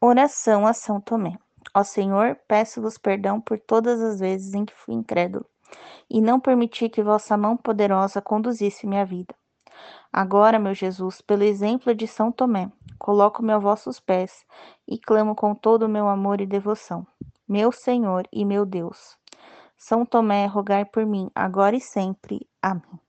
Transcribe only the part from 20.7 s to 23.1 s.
por mim, agora e sempre. Amém.